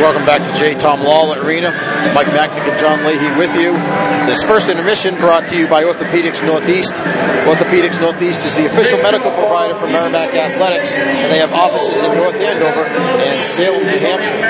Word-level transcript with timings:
Welcome 0.00 0.24
back 0.24 0.40
to 0.40 0.58
J. 0.58 0.72
Tom 0.74 1.04
Lawler 1.04 1.44
Arena. 1.44 1.76
Mike 2.14 2.32
Machnik 2.32 2.64
and 2.64 2.80
John 2.80 3.04
Leahy 3.04 3.36
with 3.36 3.54
you. 3.54 3.76
This 4.24 4.42
first 4.42 4.70
intermission 4.70 5.14
brought 5.16 5.46
to 5.48 5.58
you 5.58 5.68
by 5.68 5.84
Orthopedics 5.84 6.40
Northeast. 6.40 6.94
Orthopedics 7.44 8.00
Northeast 8.00 8.40
is 8.46 8.56
the 8.56 8.64
official 8.64 8.96
medical 9.02 9.30
provider 9.30 9.74
for 9.74 9.86
Merrimack 9.86 10.32
Athletics, 10.32 10.96
and 10.96 11.30
they 11.30 11.36
have 11.38 11.52
offices 11.52 12.02
in 12.02 12.14
North 12.14 12.36
Andover 12.36 12.86
and 12.88 13.44
Salem, 13.44 13.84
New 13.84 13.98
Hampshire. 14.00 14.40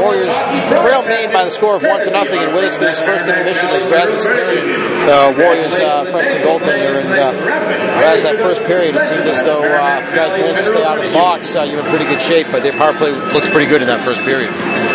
Warriors 0.00 0.38
trail 0.80 1.02
Maine 1.02 1.32
by 1.32 1.44
the 1.44 1.50
score 1.50 1.76
of 1.76 1.82
one 1.82 2.02
to 2.04 2.10
nothing, 2.10 2.38
and 2.38 2.54
with 2.54 2.64
us 2.64 2.76
for 2.76 2.84
this 2.84 3.02
first 3.02 3.26
intermission 3.26 3.70
is 3.70 3.84
Rasmus 3.86 4.26
Tirronen, 4.26 4.70
the 5.06 5.42
Warriors' 5.42 5.74
uh, 5.74 6.04
freshman 6.10 6.46
goaltender. 6.46 7.02
And 7.02 7.10
uh, 7.10 8.06
as 8.06 8.22
that 8.22 8.36
first 8.36 8.62
period, 8.64 8.94
it 8.94 9.04
seemed 9.04 9.26
as 9.26 9.42
though 9.42 9.62
uh, 9.62 9.98
if 10.00 10.10
you 10.10 10.16
guys 10.16 10.32
managed 10.32 10.58
to 10.58 10.66
stay 10.66 10.84
out 10.84 10.98
of 10.98 11.04
the 11.04 11.12
box, 11.12 11.56
uh, 11.56 11.62
you 11.62 11.76
were 11.76 11.82
in 11.82 11.90
pretty 11.90 12.06
good 12.06 12.22
shape. 12.22 12.46
But 12.52 12.62
their 12.62 12.72
power 12.72 12.92
play 12.94 13.10
looks 13.10 13.50
pretty 13.50 13.66
good 13.66 13.82
in 13.82 13.88
that 13.88 14.04
first 14.04 14.22
period. 14.22 14.50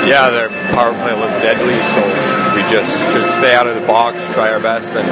Yeah, 0.05 0.29
their 0.29 0.49
power 0.75 0.93
play 1.01 1.13
looked 1.17 1.41
deadly, 1.41 1.81
so 1.81 2.46
just 2.69 2.91
should 3.11 3.29
stay 3.39 3.53
out 3.55 3.67
of 3.67 3.79
the 3.79 3.85
box, 3.87 4.23
try 4.33 4.51
our 4.51 4.59
best, 4.59 4.89
and 4.95 5.07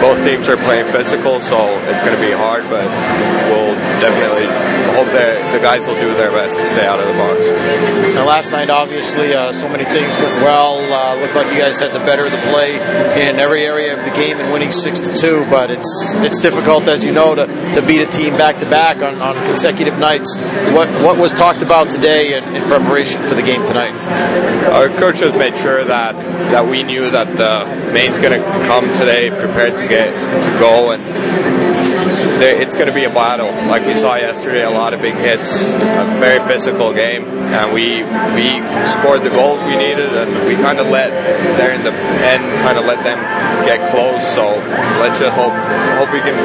both 0.00 0.24
teams 0.24 0.48
are 0.48 0.56
playing 0.56 0.86
physical, 0.90 1.40
so 1.40 1.78
it's 1.86 2.02
going 2.02 2.14
to 2.14 2.20
be 2.20 2.32
hard, 2.32 2.64
but 2.68 2.84
we'll 3.48 3.74
definitely 4.02 4.50
hope 4.98 5.06
that 5.14 5.38
the 5.52 5.60
guys 5.60 5.86
will 5.86 5.94
do 5.94 6.12
their 6.14 6.30
best 6.30 6.58
to 6.58 6.66
stay 6.66 6.84
out 6.84 7.00
of 7.00 7.06
the 7.06 7.14
box. 7.14 7.46
Now, 8.14 8.26
last 8.26 8.50
night, 8.50 8.68
obviously, 8.68 9.32
uh, 9.32 9.52
so 9.52 9.68
many 9.68 9.84
things 9.84 10.12
went 10.18 10.42
well. 10.42 10.78
Uh, 10.78 11.20
looked 11.20 11.34
like 11.34 11.52
you 11.52 11.58
guys 11.58 11.80
had 11.80 11.92
the 11.92 12.00
better 12.00 12.26
of 12.26 12.32
the 12.32 12.42
play 12.50 12.74
in 13.22 13.38
every 13.38 13.64
area 13.64 13.96
of 13.96 14.04
the 14.04 14.10
game 14.18 14.38
and 14.38 14.52
winning 14.52 14.72
six 14.72 15.00
to 15.00 15.16
two. 15.16 15.46
But 15.48 15.70
it's 15.70 16.14
it's 16.16 16.40
difficult, 16.40 16.88
as 16.88 17.04
you 17.04 17.12
know, 17.12 17.34
to, 17.34 17.46
to 17.46 17.86
beat 17.86 18.02
a 18.02 18.10
team 18.10 18.34
back 18.34 18.58
to 18.58 18.68
back 18.68 18.98
on 18.98 19.20
on 19.22 19.34
consecutive 19.46 19.98
nights. 19.98 20.36
What 20.74 20.88
what 21.02 21.16
was 21.16 21.32
talked 21.32 21.62
about 21.62 21.90
today 21.90 22.36
in, 22.36 22.56
in 22.56 22.62
preparation 22.68 23.22
for 23.22 23.34
the 23.34 23.42
game 23.42 23.64
tonight? 23.64 23.94
Our 24.72 24.88
coaches 24.88 25.34
made 25.36 25.56
sure 25.56 25.84
that 25.84 26.14
that 26.50 26.66
we 26.66 26.81
knew 26.82 27.10
that 27.10 27.36
the 27.36 27.92
Maine's 27.92 28.18
going 28.18 28.40
to 28.40 28.48
come 28.66 28.84
today 28.98 29.30
prepared 29.30 29.76
to 29.76 29.88
get 29.88 30.12
to 30.44 30.58
go 30.58 30.92
and 30.92 31.02
it's 32.42 32.74
going 32.74 32.88
to 32.88 32.94
be 32.94 33.04
a 33.04 33.10
battle. 33.10 33.46
Like 33.68 33.86
we 33.86 33.94
saw 33.94 34.16
yesterday, 34.16 34.64
a 34.64 34.70
lot 34.70 34.94
of 34.94 35.00
big 35.00 35.14
hits, 35.14 35.64
a 35.66 36.16
very 36.18 36.40
physical 36.48 36.92
game, 36.92 37.24
and 37.24 37.72
we 37.72 38.02
we 38.34 38.58
scored 38.90 39.22
the 39.22 39.30
goals 39.30 39.60
we 39.62 39.76
needed, 39.76 40.10
and 40.10 40.48
we 40.48 40.54
kind 40.56 40.78
of 40.78 40.88
let 40.88 41.10
there 41.56 41.72
in 41.72 41.82
the 41.82 41.92
end, 41.92 42.42
kind 42.62 42.78
of 42.78 42.84
let 42.84 43.02
them 43.04 43.18
get 43.64 43.90
close. 43.90 44.26
So 44.34 44.56
let's 45.00 45.18
just 45.18 45.34
hope 45.34 45.52
hope 45.98 46.12
we 46.12 46.20
can 46.20 46.36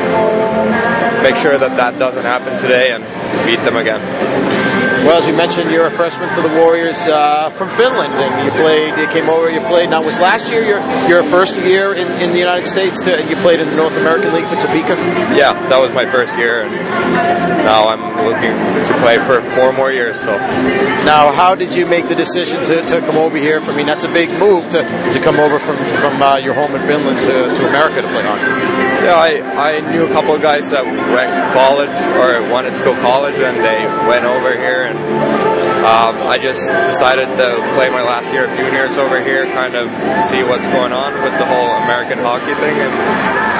make 1.23 1.35
sure 1.35 1.57
that 1.57 1.75
that 1.77 1.97
doesn't 1.97 2.23
happen 2.23 2.59
today 2.59 2.91
and 2.91 3.03
beat 3.45 3.63
them 3.65 3.75
again. 3.75 4.66
Well, 5.07 5.15
as 5.17 5.25
you 5.25 5.37
mentioned, 5.37 5.71
you're 5.71 5.87
a 5.87 5.91
freshman 5.91 6.27
for 6.35 6.41
the 6.41 6.49
Warriors 6.49 7.07
uh, 7.07 7.49
from 7.51 7.69
Finland, 7.79 8.11
and 8.11 8.43
you 8.43 8.51
played. 8.59 8.91
You 8.99 9.07
came 9.07 9.29
over. 9.29 9.49
You 9.49 9.61
played. 9.61 9.89
Now, 9.89 10.03
was 10.03 10.19
last 10.19 10.51
year 10.51 10.61
your 10.61 10.83
your 11.07 11.23
first 11.23 11.55
year 11.61 11.93
in, 11.93 12.11
in 12.21 12.31
the 12.31 12.37
United 12.37 12.67
States? 12.67 13.01
To, 13.03 13.23
you 13.23 13.37
played 13.37 13.61
in 13.61 13.69
the 13.69 13.75
North 13.77 13.95
American 13.95 14.33
League 14.33 14.43
for 14.47 14.57
Topeka. 14.57 14.99
Yeah, 15.31 15.53
that 15.69 15.79
was 15.79 15.93
my 15.93 16.05
first 16.05 16.37
year, 16.37 16.63
and 16.63 16.75
now 17.63 17.87
I'm 17.87 18.03
looking 18.27 18.51
to 18.51 18.93
play 18.99 19.17
for 19.17 19.39
four 19.55 19.71
more 19.71 19.93
years. 19.93 20.19
So, 20.19 20.35
now, 21.07 21.31
how 21.31 21.55
did 21.55 21.73
you 21.73 21.85
make 21.85 22.09
the 22.09 22.15
decision 22.15 22.65
to, 22.65 22.81
to 22.87 22.99
come 22.99 23.15
over 23.15 23.37
here? 23.37 23.61
For, 23.61 23.71
I 23.71 23.77
mean, 23.77 23.85
that's 23.85 24.03
a 24.03 24.11
big 24.11 24.29
move 24.37 24.67
to, 24.71 24.83
to 24.83 25.19
come 25.23 25.39
over 25.39 25.57
from 25.57 25.77
from 26.03 26.21
uh, 26.21 26.35
your 26.35 26.53
home 26.53 26.75
in 26.75 26.81
Finland 26.85 27.23
to, 27.23 27.55
to 27.55 27.69
America 27.69 28.01
to 28.01 28.07
play 28.09 28.23
hockey. 28.23 28.43
Yeah, 29.07 29.15
I, 29.15 29.79
I 29.79 29.91
knew 29.91 30.05
a 30.05 30.11
couple 30.11 30.35
of 30.35 30.41
guys 30.41 30.69
that 30.71 30.83
went 30.83 31.31
college 31.55 31.95
or 32.19 32.51
wanted 32.51 32.75
to 32.75 32.83
go 32.83 32.93
college, 32.99 33.35
and 33.35 33.55
they 33.63 33.85
went 34.05 34.25
over 34.25 34.51
here 34.51 34.83
and 34.83 34.96
um, 35.87 36.27
I 36.27 36.37
just 36.37 36.67
decided 36.67 37.31
to 37.39 37.47
play 37.79 37.87
my 37.87 38.03
last 38.03 38.27
year 38.35 38.43
of 38.43 38.51
juniors 38.59 38.99
over 38.99 39.23
here, 39.23 39.47
kind 39.55 39.71
of 39.71 39.87
see 40.27 40.43
what's 40.43 40.67
going 40.67 40.91
on 40.91 41.15
with 41.23 41.31
the 41.39 41.47
whole 41.47 41.71
American 41.87 42.19
hockey 42.19 42.51
thing, 42.59 42.75
and 42.75 42.91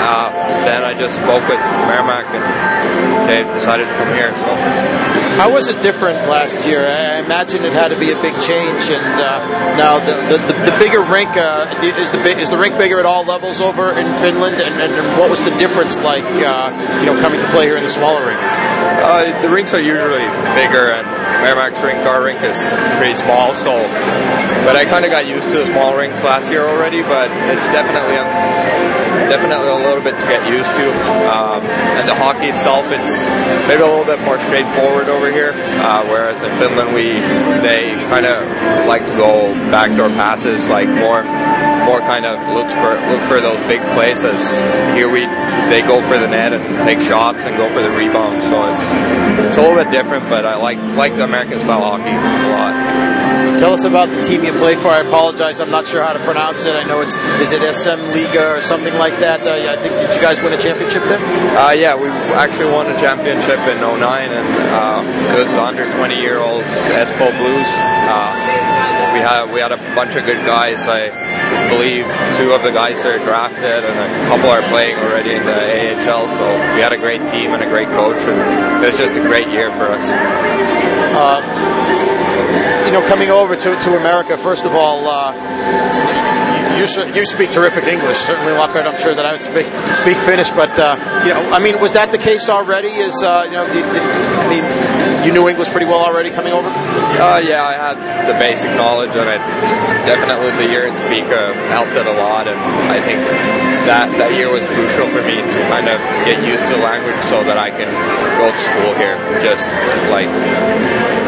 uh, 0.04 0.28
then 0.68 0.84
I 0.84 0.92
just 0.92 1.16
spoke 1.16 1.40
with 1.48 1.62
Merrimack 1.88 2.28
and 2.36 2.44
they 3.32 3.48
decided 3.56 3.88
to 3.88 3.96
come 3.96 4.12
here. 4.12 4.36
So, 4.36 4.52
how 5.40 5.54
was 5.54 5.68
it 5.68 5.82
different 5.82 6.28
last 6.28 6.68
year? 6.68 6.84
I 6.84 7.24
imagine 7.24 7.64
it 7.64 7.72
had 7.72 7.96
to 7.96 8.00
be 8.00 8.12
a 8.12 8.20
big 8.20 8.36
change, 8.44 8.92
and 8.92 9.08
uh, 9.24 9.40
now 9.80 10.00
the, 10.04 10.16
the, 10.28 10.38
the, 10.52 10.72
the 10.72 10.76
bigger 10.84 11.04
rink 11.08 11.32
uh, 11.40 11.64
is 11.80 12.12
the 12.12 12.20
is 12.36 12.50
the 12.50 12.58
rink 12.58 12.78
bigger 12.78 13.00
at 13.00 13.06
all 13.06 13.24
levels 13.24 13.62
over 13.62 13.92
in 13.92 14.08
Finland, 14.20 14.60
and, 14.60 14.76
and 14.84 15.20
what 15.20 15.30
was 15.30 15.44
the 15.44 15.56
difference 15.56 15.98
like? 16.00 16.28
Uh, 16.44 16.76
you 17.00 17.06
know, 17.08 17.16
coming 17.24 17.40
to 17.40 17.48
play 17.56 17.72
here 17.72 17.78
in 17.78 17.84
the 17.84 17.90
smaller 17.90 18.20
rink. 18.26 18.40
Uh, 18.40 19.42
the 19.42 19.50
rinks 19.50 19.74
are 19.74 19.82
usually 19.82 20.28
bigger, 20.60 20.92
and 20.92 21.08
Merrimack's 21.44 21.82
rink, 21.82 22.00
our 22.06 22.24
rink 22.24 22.42
is 22.42 22.58
pretty 22.98 23.16
small. 23.16 23.54
So, 23.54 23.72
but 24.66 24.76
I 24.76 24.86
kind 24.86 25.06
of 25.06 25.12
got 25.12 25.28
used 25.28 25.50
to 25.52 25.58
the 25.60 25.66
small 25.66 25.96
rinks 25.96 26.24
last 26.24 26.52
year 26.52 26.68
already. 26.68 27.02
But 27.02 27.30
it's 27.54 27.68
definitely 27.68 28.18
definitely 29.28 29.68
a 29.68 29.76
little 29.76 30.04
bit 30.04 30.16
to 30.20 30.26
get 30.26 30.48
used 30.48 30.72
to. 30.72 30.88
Um, 31.28 31.62
and 32.00 32.08
the 32.08 32.16
hockey 32.16 32.48
itself, 32.48 32.86
it's 32.88 33.28
maybe 33.68 33.84
a 33.84 33.88
little 33.88 34.06
bit 34.06 34.20
more 34.22 34.40
straightforward 34.40 35.10
over 35.10 35.32
here. 35.32 35.52
Uh, 35.84 36.06
whereas 36.08 36.42
in 36.44 36.52
Finland, 36.58 36.94
we 36.96 37.20
they 37.62 37.96
kind 38.08 38.26
of 38.26 38.40
like 38.88 39.06
to 39.06 39.14
go 39.14 39.54
backdoor 39.70 40.10
passes, 40.10 40.68
like 40.68 40.88
more 40.88 41.24
more 41.88 42.00
kind 42.04 42.26
of 42.26 42.36
looks 42.54 42.76
for 42.76 43.00
look 43.08 43.24
for 43.32 43.40
those 43.40 43.60
big 43.72 43.82
plays. 43.96 44.24
As 44.28 44.44
here 44.94 45.10
we 45.10 45.26
they 45.72 45.82
go 45.82 46.04
for 46.08 46.20
the 46.20 46.28
net 46.28 46.52
and 46.52 46.62
take 46.84 47.00
shots 47.00 47.44
and 47.44 47.56
go 47.56 47.72
for 47.72 47.82
the 47.82 47.90
rebound. 47.92 48.44
So 48.44 48.68
it's 48.68 49.48
it's 49.48 49.58
a 49.58 49.62
little 49.62 49.82
bit 49.82 49.90
different, 49.90 50.30
but 50.30 50.46
I 50.46 50.56
like 50.56 50.78
like 51.00 51.16
the 51.16 51.24
American 51.24 51.60
style 51.60 51.82
hockey 51.82 52.12
a 52.12 52.52
lot. 52.52 53.18
Tell 53.58 53.74
us 53.74 53.86
about 53.86 54.10
the 54.10 54.22
team 54.22 54.44
you 54.44 54.54
play 54.54 54.76
for. 54.76 54.90
I 54.90 55.00
apologize, 55.00 55.60
I'm 55.60 55.72
not 55.72 55.88
sure 55.88 56.04
how 56.04 56.14
to 56.14 56.20
pronounce 56.20 56.66
it. 56.66 56.76
I 56.76 56.84
know 56.84 57.02
it's 57.02 57.16
is 57.42 57.54
it 57.54 57.64
SM 57.74 58.14
Liga 58.14 58.54
or 58.54 58.62
something 58.62 58.94
like 58.96 59.18
that. 59.20 59.48
Uh, 59.48 59.74
I 59.74 59.82
think 59.82 59.96
did 59.96 60.14
you 60.14 60.22
guys 60.22 60.42
win 60.44 60.54
a 60.54 60.62
championship 60.62 61.02
there? 61.04 61.18
Uh, 61.58 61.72
yeah, 61.72 61.96
we 61.96 62.08
actually 62.38 62.72
won 62.72 62.86
a 62.86 63.00
championship 63.00 63.58
in 63.66 63.82
09, 63.82 63.98
and 64.30 64.48
uh, 64.78 65.34
it 65.34 65.40
was 65.42 65.52
the 65.52 65.64
under 65.64 65.92
20 65.92 66.20
year 66.20 66.38
old 66.38 66.62
Espoo 66.94 67.34
Blues. 67.40 67.68
Uh, 68.06 68.67
we 69.18 69.24
had 69.24 69.52
we 69.52 69.60
had 69.60 69.72
a 69.72 69.78
bunch 69.98 70.16
of 70.16 70.26
good 70.26 70.38
guys. 70.46 70.86
I 70.88 71.10
believe 71.70 72.06
two 72.38 72.54
of 72.54 72.62
the 72.62 72.72
guys 72.72 73.04
are 73.04 73.18
drafted, 73.18 73.84
and 73.84 73.98
a 73.98 74.28
couple 74.30 74.50
are 74.50 74.62
playing 74.70 74.96
already 74.98 75.34
in 75.34 75.44
the 75.44 75.58
AHL. 75.58 76.28
So 76.28 76.46
we 76.76 76.82
had 76.82 76.94
a 76.94 76.98
great 76.98 77.26
team 77.26 77.54
and 77.54 77.64
a 77.64 77.70
great 77.70 77.88
coach, 77.90 78.22
and 78.22 78.84
it 78.84 78.90
was 78.90 78.98
just 78.98 79.18
a 79.18 79.22
great 79.22 79.48
year 79.48 79.72
for 79.72 79.88
us. 79.90 80.06
Uh, 81.18 81.42
you 82.86 82.92
know, 82.94 83.02
coming 83.08 83.32
over 83.32 83.56
to 83.56 83.80
to 83.80 83.98
America, 83.98 84.38
first 84.38 84.66
of 84.66 84.74
all. 84.74 85.08
Uh, 85.08 86.37
you, 86.78 87.14
you 87.14 87.26
speak 87.26 87.52
terrific 87.52 87.86
English, 87.86 88.18
certainly 88.18 88.54
a 88.54 88.56
lot 88.56 88.74
better, 88.74 88.90
I'm 88.90 88.98
sure, 88.98 89.16
than 89.16 89.26
I 89.26 89.32
would 89.34 89.44
speak 89.44 89.68
speak 89.94 90.18
Finnish. 90.24 90.50
But 90.50 90.78
uh, 90.80 90.96
you 91.26 91.34
know, 91.34 91.42
I 91.52 91.60
mean, 91.60 91.80
was 91.82 91.94
that 91.94 92.12
the 92.12 92.18
case 92.18 92.50
already? 92.50 92.90
Is 92.90 93.22
uh, 93.24 93.44
you 93.46 93.58
know, 93.58 93.66
did, 93.66 93.84
did, 93.94 94.04
I 94.04 94.46
mean, 94.50 94.66
you 95.26 95.34
knew 95.34 95.50
English 95.50 95.70
pretty 95.70 95.86
well 95.86 96.00
already 96.00 96.30
coming 96.30 96.54
over? 96.54 96.70
Uh, 96.70 97.42
yeah, 97.42 97.66
I 97.66 97.74
had 97.74 97.98
the 98.30 98.38
basic 98.40 98.70
knowledge, 98.78 99.16
and 99.18 99.28
it 99.28 99.42
definitely 100.06 100.52
the 100.56 100.72
year 100.72 100.88
in 100.88 100.94
Topeka 100.96 101.54
helped 101.74 101.98
it 101.98 102.06
a 102.06 102.16
lot. 102.16 102.48
And 102.48 102.60
I 102.88 103.02
think 103.02 103.20
that 103.90 104.12
that 104.20 104.32
year 104.36 104.52
was 104.52 104.64
crucial 104.76 105.08
for 105.10 105.24
me 105.24 105.40
to 105.40 105.60
kind 105.72 105.88
of 105.88 105.98
get 106.28 106.40
used 106.46 106.64
to 106.70 106.78
the 106.78 106.84
language 106.84 107.20
so 107.24 107.44
that 107.44 107.58
I 107.58 107.72
can 107.72 107.90
go 108.40 108.52
to 108.52 108.60
school 108.60 108.92
here, 108.96 109.18
just 109.42 109.68
like 110.12 110.30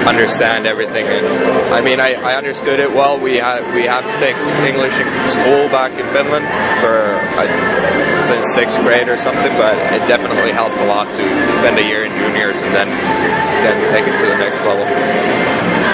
understand 0.09 0.65
everything. 0.65 1.05
And 1.05 1.25
I 1.73 1.81
mean, 1.81 1.99
I, 1.99 2.17
I 2.17 2.35
understood 2.35 2.79
it 2.79 2.89
well. 2.89 3.19
We 3.19 3.37
had 3.37 3.61
we 3.77 3.83
have 3.85 4.03
to 4.03 4.15
take 4.17 4.35
English 4.65 4.97
in 4.97 5.07
school 5.29 5.69
back 5.69 5.93
in 5.93 6.05
Finland 6.09 6.49
for 6.81 7.13
uh, 7.37 7.45
since 8.25 8.49
sixth 8.53 8.81
grade 8.81 9.07
or 9.07 9.17
something, 9.17 9.53
but 9.61 9.77
it 9.93 10.01
definitely 10.09 10.51
helped 10.51 10.77
a 10.81 10.85
lot 10.85 11.05
to 11.13 11.23
spend 11.61 11.77
a 11.77 11.85
year 11.85 12.03
in 12.03 12.11
juniors 12.17 12.57
and 12.61 12.73
then 12.73 12.89
then 12.89 13.77
take 13.93 14.05
it 14.09 14.17
to 14.19 14.25
the 14.25 14.37
next 14.41 14.57
level. 14.65 14.85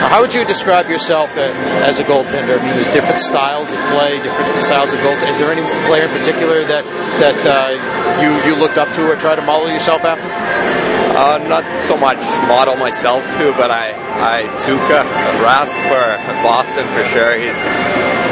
How 0.08 0.22
would 0.22 0.34
you 0.34 0.46
describe 0.46 0.88
yourself 0.88 1.36
as 1.36 2.00
a 2.00 2.04
goaltender? 2.04 2.60
I 2.60 2.64
mean, 2.64 2.76
there's 2.76 2.92
different 2.92 3.18
styles 3.18 3.74
of 3.74 3.80
play, 3.92 4.22
different 4.22 4.62
styles 4.64 4.94
of 4.94 5.00
goaltending. 5.00 5.32
Is 5.32 5.40
there 5.40 5.52
any 5.52 5.66
player 5.88 6.04
in 6.04 6.14
particular 6.16 6.64
that 6.64 6.86
that 7.20 7.40
uh, 7.44 8.22
you 8.22 8.32
you 8.48 8.56
looked 8.56 8.78
up 8.78 8.94
to 8.96 9.12
or 9.12 9.16
try 9.16 9.36
to 9.36 9.42
model 9.42 9.68
yourself 9.68 10.06
after? 10.06 10.85
Uh, 11.16 11.38
not 11.48 11.64
so 11.82 11.96
much 11.96 12.20
model 12.46 12.76
myself 12.76 13.24
too, 13.38 13.54
but 13.54 13.72
I 13.72 13.96
I 14.20 14.44
Tuukka 14.60 15.00
Rask 15.40 15.72
for 15.88 16.04
Boston 16.44 16.86
for 16.92 17.06
sure. 17.06 17.40
He's 17.40 17.56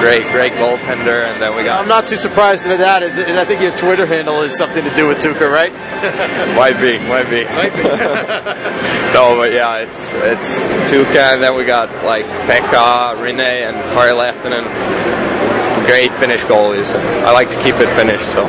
great, 0.03 0.29
great 0.33 0.51
goaltender. 0.59 1.23
And 1.31 1.41
then 1.41 1.55
we 1.55 1.63
got. 1.63 1.79
I'm 1.79 1.87
not 1.87 2.07
too 2.07 2.17
surprised 2.17 2.67
with 2.67 2.79
that. 2.79 3.01
Is 3.01 3.17
and 3.17 3.39
I 3.39 3.45
think 3.45 3.61
your 3.61 3.75
Twitter 3.75 4.05
handle 4.05 4.41
is 4.41 4.57
something 4.57 4.83
to 4.83 4.93
do 4.93 5.07
with 5.07 5.19
Tuukka, 5.19 5.49
right? 5.49 5.71
might 6.57 6.75
be, 6.81 6.99
might 7.07 7.29
be. 7.29 7.45
Might 7.55 7.73
be. 7.73 7.83
no, 9.15 9.37
but 9.39 9.53
yeah, 9.53 9.77
it's 9.77 10.13
it's 10.15 10.67
Tuukka, 10.91 11.35
and 11.35 11.41
then 11.41 11.55
we 11.55 11.63
got 11.63 11.87
like 12.03 12.25
Pekka, 12.47 13.15
Rinne, 13.15 13.39
and 13.39 13.77
Kari 13.95 14.11
Lehtonen. 14.11 14.67
Great 15.85 16.11
Finnish 16.15 16.43
goalies. 16.43 16.93
I 16.93 17.31
like 17.31 17.49
to 17.49 17.59
keep 17.59 17.75
it 17.75 17.89
Finnish, 17.95 18.23
so. 18.23 18.45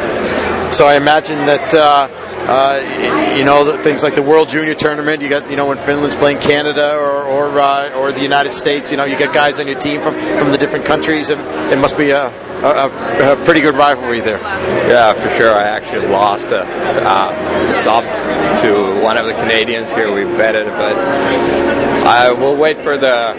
So 0.73 0.89
I 0.89 0.97
imagine 0.97 1.47
that. 1.47 1.73
Uh, 1.73 2.24
uh, 2.47 3.35
you 3.37 3.45
know, 3.45 3.81
things 3.83 4.03
like 4.03 4.15
the 4.15 4.23
World 4.23 4.49
Junior 4.49 4.75
Tournament. 4.75 5.23
You 5.23 5.29
got, 5.29 5.51
you 5.51 5.57
know, 5.57 5.67
when 5.67 5.79
Finland's 5.79 6.17
playing 6.17 6.39
Canada 6.39 6.95
or 6.95 7.25
or, 7.25 7.59
uh, 7.59 7.93
or 7.95 8.13
the 8.13 8.23
United 8.23 8.53
States. 8.53 8.91
You 8.91 8.97
know, 8.97 9.05
you 9.05 9.17
get 9.17 9.33
guys 9.33 9.61
on 9.61 9.67
your 9.67 9.79
team 9.79 10.01
from, 10.01 10.15
from 10.39 10.51
the 10.51 10.59
different 10.59 10.85
countries, 10.85 11.31
and 11.31 11.41
it 11.73 11.79
must 11.79 11.97
be 11.97 12.11
a, 12.11 12.27
a, 12.27 13.33
a 13.33 13.45
pretty 13.45 13.61
good 13.61 13.75
rivalry 13.75 14.21
there. 14.21 14.39
Yeah, 14.39 15.13
for 15.15 15.31
sure. 15.31 15.55
I 15.55 15.65
actually 15.65 16.07
lost 16.09 16.51
a 16.51 16.63
uh, 16.63 17.69
sub 17.83 18.05
to 18.63 19.03
one 19.03 19.17
of 19.17 19.27
the 19.27 19.35
Canadians 19.35 19.93
here. 19.93 20.15
We 20.15 20.25
betted, 20.25 20.67
but 20.67 20.97
I 22.07 22.33
will 22.33 22.57
wait 22.57 22.79
for 22.79 22.97
the 22.97 23.35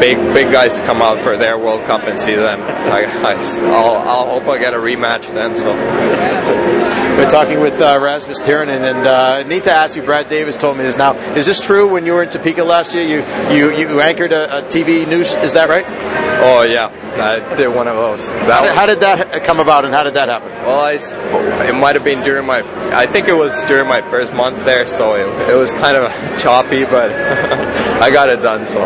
big 0.00 0.18
big 0.34 0.50
guys 0.52 0.74
to 0.74 0.84
come 0.84 1.00
out 1.00 1.18
for 1.18 1.36
their 1.36 1.58
World 1.58 1.84
Cup 1.86 2.02
and 2.04 2.18
see 2.18 2.34
them. 2.34 2.60
I, 2.62 3.04
I, 3.04 3.34
will 3.62 3.96
I'll 3.96 4.40
hope 4.40 4.48
I 4.48 4.58
get 4.58 4.74
a 4.74 4.78
rematch 4.78 5.32
then. 5.32 5.54
So 5.56 5.72
Been 7.16 7.28
talking 7.28 7.60
with 7.60 7.80
uh, 7.80 7.98
Rasmus 8.00 8.40
Tirronen, 8.42 8.90
and 8.90 9.06
uh, 9.06 9.42
need 9.42 9.64
to 9.64 9.72
ask 9.72 9.96
you. 9.96 10.02
Brad 10.02 10.28
Davis 10.28 10.56
told 10.56 10.76
me 10.76 10.84
this. 10.84 10.96
Now, 10.96 11.14
is 11.34 11.46
this 11.46 11.60
true? 11.60 11.88
When 11.88 12.06
you 12.06 12.14
were 12.14 12.22
in 12.22 12.30
Topeka 12.30 12.64
last 12.64 12.94
year, 12.94 13.04
you 13.04 13.18
you, 13.54 13.76
you 13.76 14.00
anchored 14.00 14.32
a, 14.32 14.58
a 14.58 14.62
TV 14.62 15.06
news. 15.06 15.34
Is 15.34 15.52
that 15.52 15.68
right? 15.68 15.84
oh 16.42 16.62
yeah, 16.62 16.88
I 17.18 17.54
did 17.56 17.68
one 17.68 17.88
of 17.88 17.96
those. 17.96 18.28
How 18.28 18.62
did, 18.62 18.74
how 18.74 18.86
did 18.86 19.00
that 19.00 19.44
come 19.44 19.60
about, 19.60 19.84
and 19.84 19.94
how 19.94 20.02
did 20.02 20.14
that 20.14 20.28
happen? 20.28 20.48
Well, 20.48 20.80
I, 20.80 20.92
it 21.68 21.74
might 21.74 21.94
have 21.94 22.04
been 22.04 22.22
during 22.22 22.46
my, 22.46 22.62
I 22.96 23.06
think 23.06 23.28
it 23.28 23.36
was 23.36 23.64
during 23.64 23.88
my 23.88 24.02
first 24.02 24.32
month 24.34 24.64
there, 24.64 24.86
so 24.86 25.14
it, 25.14 25.50
it 25.50 25.54
was 25.54 25.72
kind 25.72 25.96
of 25.96 26.10
choppy, 26.38 26.84
but 26.84 27.10
I 28.02 28.10
got 28.10 28.28
it 28.28 28.42
done. 28.42 28.66
So 28.66 28.78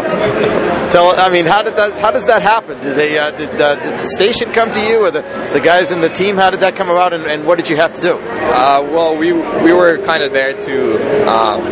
Tell, 0.90 1.18
I 1.18 1.28
mean, 1.28 1.44
how 1.44 1.62
did 1.62 1.74
that? 1.74 1.98
How 1.98 2.12
does 2.12 2.26
that 2.26 2.42
happen? 2.42 2.80
Did 2.80 2.96
they? 2.96 3.18
Uh, 3.18 3.30
did, 3.32 3.60
uh, 3.60 3.74
did 3.74 3.98
the 3.98 4.06
station 4.06 4.52
come 4.52 4.70
to 4.70 4.80
you, 4.80 5.04
or 5.04 5.10
the, 5.10 5.22
the 5.52 5.60
guys 5.60 5.90
in 5.90 6.00
the 6.00 6.08
team? 6.08 6.36
How 6.36 6.50
did 6.50 6.60
that 6.60 6.76
come 6.76 6.88
about, 6.88 7.12
and, 7.12 7.24
and 7.24 7.44
what 7.44 7.56
did 7.56 7.68
you 7.68 7.76
have 7.76 7.92
to 7.94 8.00
do? 8.00 8.14
Uh, 8.14 8.86
well, 8.92 9.16
we 9.16 9.32
we 9.32 9.72
were 9.72 9.98
kind 10.04 10.22
of 10.22 10.32
there 10.32 10.52
to 10.52 11.28
um, 11.28 11.62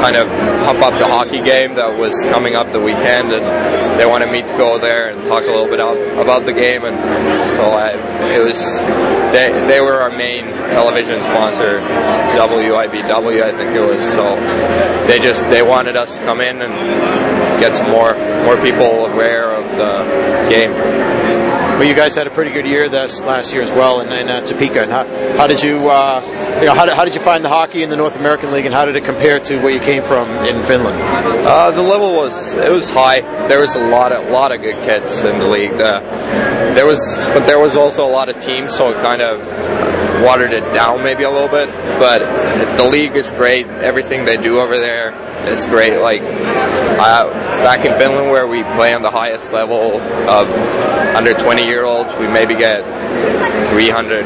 kind 0.00 0.16
of 0.16 0.28
pump 0.64 0.80
up 0.80 0.98
the 0.98 1.06
hockey 1.06 1.42
game 1.42 1.74
that 1.74 1.98
was 1.98 2.24
coming 2.26 2.54
up 2.54 2.70
the 2.72 2.80
weekend, 2.80 3.32
and 3.32 4.00
they 4.00 4.06
wanted 4.06 4.30
me 4.30 4.42
to 4.42 4.56
go 4.56 4.78
there 4.78 5.10
and 5.10 5.24
talk 5.26 5.44
a 5.44 5.46
little 5.46 5.66
bit 5.66 5.80
about, 5.80 5.96
about 6.18 6.44
the 6.44 6.52
game, 6.52 6.84
and 6.84 6.96
so 7.56 7.64
I, 7.64 7.92
it 8.34 8.44
was 8.44 8.58
they 9.32 9.50
they 9.66 9.80
were 9.80 10.00
our 10.00 10.10
main 10.10 10.44
television 10.70 11.22
sponsor, 11.22 11.80
WIBW, 11.80 13.42
I 13.42 13.52
think 13.52 13.74
it 13.74 13.80
was. 13.80 14.04
So 14.12 14.36
they 15.06 15.18
just 15.18 15.42
they 15.48 15.62
wanted 15.62 15.96
us 15.96 16.18
to 16.18 16.24
come 16.24 16.40
in 16.40 16.62
and 16.62 16.72
get 17.60 17.76
some 17.76 17.90
more 17.90 18.14
more 18.44 18.60
people 18.60 19.06
aware 19.06 19.52
of 19.52 19.64
the 19.76 20.48
game. 20.50 20.72
Well, 21.76 21.84
you 21.84 21.94
guys 21.94 22.14
had 22.14 22.26
a 22.26 22.30
pretty 22.30 22.52
good 22.52 22.64
year 22.64 22.88
this 22.88 23.20
last 23.20 23.52
year 23.52 23.60
as 23.60 23.70
well 23.70 24.00
in, 24.00 24.10
in 24.10 24.28
uh, 24.28 24.40
Topeka. 24.46 24.84
And 24.84 24.90
how, 24.90 25.04
how 25.36 25.46
did 25.46 25.62
you, 25.62 25.90
uh, 25.90 26.22
you 26.60 26.66
know, 26.66 26.74
how 26.74 26.86
did, 26.86 26.94
how 26.94 27.04
did 27.04 27.14
you 27.14 27.20
find 27.20 27.44
the 27.44 27.48
hockey 27.48 27.82
in 27.82 27.90
the 27.90 27.96
North 27.96 28.16
American 28.16 28.50
League, 28.50 28.64
and 28.64 28.74
how 28.74 28.84
did 28.84 28.96
it 28.96 29.04
compare 29.04 29.38
to 29.40 29.58
where 29.58 29.70
you 29.70 29.80
came 29.80 30.02
from 30.02 30.28
in 30.46 30.60
Finland? 30.64 31.00
Uh, 31.00 31.70
the 31.70 31.82
level 31.82 32.14
was 32.14 32.54
it 32.54 32.70
was 32.70 32.90
high. 32.90 33.20
There 33.46 33.60
was 33.60 33.74
a 33.74 33.88
lot 33.88 34.12
of 34.12 34.28
lot 34.30 34.52
of 34.52 34.62
good 34.62 34.82
kids 34.82 35.22
in 35.22 35.38
the 35.38 35.46
league. 35.46 35.72
The, 35.72 36.00
there 36.74 36.86
was, 36.86 37.18
but 37.18 37.46
there 37.46 37.58
was 37.58 37.76
also 37.76 38.04
a 38.04 38.10
lot 38.10 38.28
of 38.28 38.38
teams, 38.38 38.74
so 38.74 38.90
it 38.90 39.00
kind 39.02 39.22
of 39.22 39.40
watered 40.22 40.52
it 40.52 40.64
down 40.72 41.02
maybe 41.02 41.24
a 41.24 41.30
little 41.30 41.48
bit. 41.48 41.68
But 41.98 42.20
the 42.76 42.88
league 42.88 43.16
is 43.16 43.30
great. 43.30 43.66
Everything 43.66 44.24
they 44.24 44.36
do 44.36 44.60
over 44.60 44.78
there 44.78 45.25
is 45.48 45.64
great. 45.66 45.98
Like 45.98 46.22
uh, 46.22 47.30
back 47.62 47.84
in 47.84 47.92
Finland, 47.98 48.30
where 48.30 48.46
we 48.46 48.62
play 48.74 48.94
on 48.94 49.02
the 49.02 49.10
highest 49.10 49.52
level 49.52 50.00
of 50.28 50.50
under 51.14 51.34
20 51.34 51.64
year 51.64 51.84
olds, 51.84 52.12
we 52.14 52.26
maybe 52.26 52.54
get 52.54 52.84
300 53.70 54.24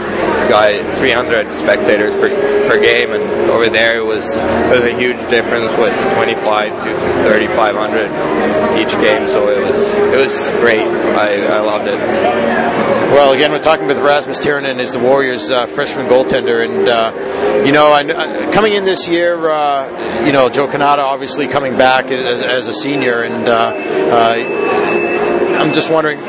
guy 0.50 0.82
300 0.96 1.46
spectators 1.58 2.14
per, 2.16 2.28
per 2.68 2.80
game, 2.80 3.12
and 3.12 3.22
over 3.50 3.68
there 3.68 3.98
it 3.98 4.04
was 4.04 4.36
it 4.36 4.70
was 4.70 4.82
a 4.82 4.96
huge 4.96 5.18
difference 5.30 5.70
with 5.78 5.94
25 6.14 6.82
to 6.82 6.94
3,500 7.22 8.78
each 8.78 8.92
game. 9.00 9.26
So 9.26 9.48
it 9.48 9.64
was 9.64 9.78
it 9.94 10.16
was 10.16 10.50
great. 10.60 10.86
I, 10.86 11.46
I 11.46 11.60
loved 11.60 11.86
it. 11.88 12.89
Well, 13.10 13.32
again, 13.32 13.50
we're 13.50 13.60
talking 13.60 13.88
with 13.88 13.98
Rasmus 13.98 14.38
Tirronen, 14.38 14.78
is 14.78 14.92
the 14.92 15.00
Warriors' 15.00 15.50
uh, 15.50 15.66
freshman 15.66 16.06
goaltender, 16.06 16.64
and 16.64 16.88
uh, 16.88 17.64
you 17.66 17.72
know, 17.72 17.86
I, 17.88 18.02
I, 18.02 18.52
coming 18.52 18.74
in 18.74 18.84
this 18.84 19.08
year, 19.08 19.50
uh, 19.50 20.24
you 20.24 20.30
know, 20.30 20.48
Joe 20.48 20.68
Cannata 20.68 20.98
obviously 20.98 21.48
coming 21.48 21.76
back 21.76 22.12
as, 22.12 22.40
as 22.40 22.68
a 22.68 22.72
senior, 22.72 23.24
and 23.24 23.48
uh, 23.48 23.74
uh, 23.74 25.58
I'm 25.60 25.74
just 25.74 25.90
wondering. 25.90 26.20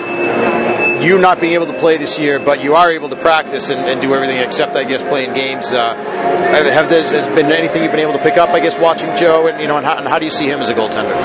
You 1.03 1.17
not 1.17 1.41
being 1.41 1.53
able 1.53 1.65
to 1.65 1.79
play 1.79 1.97
this 1.97 2.19
year, 2.19 2.37
but 2.39 2.61
you 2.61 2.75
are 2.75 2.91
able 2.91 3.09
to 3.09 3.15
practice 3.15 3.71
and, 3.71 3.89
and 3.89 3.99
do 4.01 4.13
everything 4.13 4.37
except, 4.37 4.75
I 4.75 4.83
guess, 4.83 5.01
playing 5.01 5.33
games. 5.33 5.71
Uh, 5.71 5.95
have 6.51 6.65
have 6.65 6.89
there 6.89 7.03
has 7.03 7.27
been 7.35 7.51
anything 7.51 7.83
you've 7.83 7.91
been 7.91 8.01
able 8.01 8.13
to 8.13 8.23
pick 8.23 8.37
up? 8.37 8.49
I 8.49 8.59
guess 8.59 8.77
watching 8.77 9.15
Joe, 9.15 9.47
and 9.47 9.61
you 9.61 9.67
know, 9.67 9.77
and 9.77 9.85
how, 9.85 9.97
and 9.97 10.07
how 10.07 10.19
do 10.19 10.25
you 10.25 10.31
see 10.31 10.47
him 10.47 10.59
as 10.59 10.69
a 10.69 10.73
goaltender? 10.73 11.15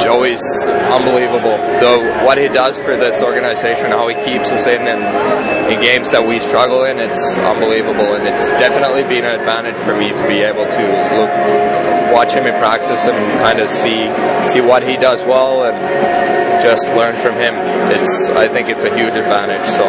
Joey's 0.00 0.68
unbelievable. 0.68 1.56
So 1.80 2.00
what 2.24 2.38
he 2.38 2.48
does 2.48 2.78
for 2.78 2.96
this 2.96 3.22
organization, 3.22 3.90
how 3.90 4.08
he 4.08 4.14
keeps 4.24 4.50
us 4.50 4.66
in 4.66 4.86
and 4.86 5.72
in 5.72 5.80
games 5.80 6.10
that 6.10 6.26
we 6.26 6.40
struggle 6.40 6.84
in, 6.84 6.98
it's 6.98 7.38
unbelievable. 7.38 8.14
And 8.14 8.26
it's 8.26 8.48
definitely 8.48 9.02
been 9.02 9.24
an 9.24 9.38
advantage 9.40 9.76
for 9.76 9.96
me 9.96 10.10
to 10.10 10.28
be 10.28 10.40
able 10.42 10.64
to 10.64 10.84
look, 11.16 12.12
watch 12.12 12.32
him 12.32 12.46
in 12.46 12.54
practice 12.60 13.02
and 13.04 13.40
kind 13.40 13.60
of 13.60 13.68
see 13.68 14.06
see 14.48 14.60
what 14.60 14.82
he 14.82 14.96
does 14.96 15.22
well 15.24 15.64
and 15.64 15.76
just 16.62 16.88
learn 16.88 17.20
from 17.20 17.34
him. 17.34 17.54
It's 17.92 18.28
I 18.30 18.48
think 18.48 18.68
it's 18.68 18.84
a 18.84 18.94
huge 18.94 19.14
advantage. 19.14 19.66
So 19.66 19.84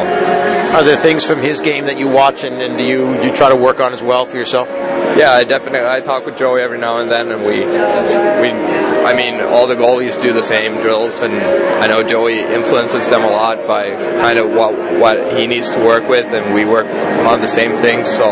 Are 0.76 0.84
there 0.84 0.98
things 0.98 1.26
from 1.26 1.40
his 1.40 1.62
game 1.62 1.86
that 1.86 1.98
you 1.98 2.08
watch 2.08 2.44
and, 2.44 2.62
and 2.62 2.78
do 2.78 2.84
you 2.86 3.22
you 3.24 3.34
try 3.34 3.50
to 3.50 3.56
work 3.56 3.80
on 3.80 3.94
as 3.94 4.04
well 4.04 4.26
for 4.28 4.38
yourself? 4.38 4.70
yeah, 5.18 5.32
I 5.32 5.44
definitely 5.44 5.88
I 5.88 6.02
talk 6.02 6.26
with 6.26 6.38
Joey 6.38 6.62
every 6.62 6.78
now 6.78 7.00
and 7.00 7.10
then, 7.10 7.32
and 7.32 7.44
we 7.44 7.66
we. 7.66 8.87
I 9.08 9.14
mean, 9.16 9.40
all 9.40 9.68
the 9.68 9.76
goalies 9.76 10.20
do 10.22 10.34
the 10.34 10.44
same 10.44 10.82
drills, 10.82 11.22
and 11.22 11.34
I 11.34 11.88
know 11.88 12.04
Joey 12.04 12.40
influences 12.40 13.10
them 13.10 13.24
a 13.24 13.28
lot 13.28 13.66
by 13.66 13.92
kind 14.20 14.38
of 14.38 14.52
what 14.52 14.74
what 15.00 15.34
he 15.40 15.48
needs 15.48 15.70
to 15.72 15.80
work 15.80 16.10
with, 16.10 16.26
and 16.34 16.54
we 16.54 16.66
work 16.66 16.88
on 17.26 17.40
the 17.40 17.48
same 17.48 17.72
things. 17.72 18.10
So 18.10 18.26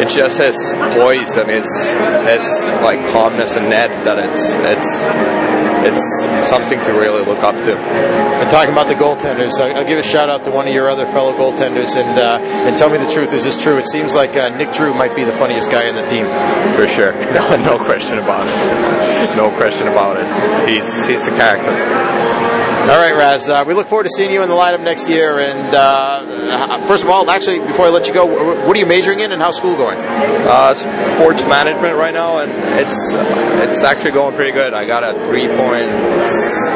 it's 0.00 0.14
just 0.14 0.38
his 0.38 0.56
poise 0.94 1.36
and 1.36 1.50
his 1.50 1.66
his 2.30 2.44
like 2.82 3.00
calmness 3.10 3.56
and 3.56 3.68
net 3.70 3.90
that 4.04 4.18
it's 4.20 4.54
it's 4.72 4.88
it's 5.80 6.48
something 6.48 6.80
to 6.82 6.92
really 6.92 7.24
look 7.24 7.42
up 7.42 7.54
to. 7.64 7.74
And 7.76 8.48
talking 8.50 8.72
about 8.72 8.88
the 8.88 8.94
goaltenders, 8.94 9.60
I- 9.60 9.72
I'll 9.72 9.86
give 9.86 9.98
a 9.98 10.02
shout 10.02 10.28
out 10.28 10.44
to 10.44 10.50
one 10.50 10.66
of 10.68 10.74
your 10.74 10.88
other 10.90 11.06
fellow 11.06 11.32
goaltenders, 11.32 11.96
and 11.96 12.18
uh, 12.18 12.38
and 12.68 12.76
tell 12.76 12.88
me 12.90 12.98
the 12.98 13.10
truth. 13.10 13.32
Is 13.32 13.42
this 13.44 13.60
true? 13.60 13.78
It 13.78 13.86
seems 13.88 14.14
like 14.14 14.36
uh, 14.36 14.48
Nick 14.56 14.72
Drew 14.72 14.94
might 14.94 15.14
be 15.16 15.24
the 15.24 15.32
funniest 15.32 15.70
guy 15.72 15.84
in 15.88 15.94
the 15.96 16.06
team. 16.06 16.26
For 16.76 16.86
sure, 16.86 17.12
no, 17.34 17.56
no 17.64 17.78
question 17.82 18.18
about 18.18 18.46
it. 18.46 19.36
No 19.36 19.50
question 19.56 19.87
about 19.88 20.16
it. 20.16 20.68
He's 20.68 21.06
he's 21.06 21.26
a 21.26 21.32
character. 21.32 21.72
All 22.88 22.96
right, 22.96 23.12
Raz. 23.14 23.50
Uh, 23.50 23.64
we 23.66 23.74
look 23.74 23.86
forward 23.86 24.04
to 24.04 24.10
seeing 24.10 24.30
you 24.30 24.42
in 24.42 24.48
the 24.48 24.54
lineup 24.54 24.80
next 24.80 25.10
year. 25.10 25.38
And 25.40 25.74
uh, 25.74 26.80
first 26.86 27.04
of 27.04 27.10
all, 27.10 27.28
actually, 27.30 27.58
before 27.58 27.84
I 27.84 27.88
let 27.90 28.08
you 28.08 28.14
go, 28.14 28.24
what 28.24 28.74
are 28.74 28.78
you 28.78 28.86
majoring 28.86 29.20
in, 29.20 29.30
and 29.30 29.42
how's 29.42 29.58
school 29.58 29.76
going? 29.76 29.98
Uh, 29.98 30.72
sports 30.72 31.44
management 31.44 31.96
right 31.96 32.14
now, 32.14 32.38
and 32.38 32.50
it's 32.80 33.12
it's 33.62 33.82
actually 33.82 34.12
going 34.12 34.34
pretty 34.34 34.52
good. 34.52 34.72
I 34.72 34.86
got 34.86 35.04
a 35.04 35.12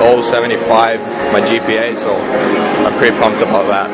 3.075 0.02 1.32
my 1.32 1.40
GPA, 1.40 1.96
so 1.96 2.12
I'm 2.16 2.98
pretty 2.98 3.16
pumped 3.18 3.40
about 3.40 3.68
that. 3.68 3.88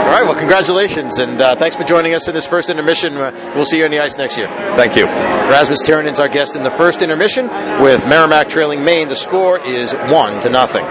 All 0.00 0.10
right. 0.10 0.24
Well, 0.24 0.34
congratulations, 0.34 1.18
and 1.18 1.40
uh, 1.40 1.54
thanks 1.54 1.76
for 1.76 1.84
joining 1.84 2.12
us 2.14 2.26
in 2.26 2.34
this 2.34 2.44
first 2.44 2.70
intermission. 2.70 3.16
Uh, 3.16 3.52
we'll 3.54 3.64
see 3.64 3.78
you 3.78 3.84
on 3.84 3.92
the 3.92 4.00
ice 4.00 4.16
next 4.16 4.36
year. 4.36 4.48
Thank 4.74 4.96
you. 4.96 5.04
Rasmus 5.04 5.82
Tirronen's 5.82 6.18
our 6.18 6.28
guest 6.28 6.56
in 6.56 6.64
the 6.64 6.70
first 6.70 7.02
intermission 7.02 7.46
with 7.80 8.04
Merrimack 8.04 8.48
trailing 8.48 8.84
Maine. 8.84 9.06
The 9.06 9.14
score 9.14 9.64
is 9.64 9.94
one 9.94 10.40
to 10.40 10.50
nothing. 10.50 10.84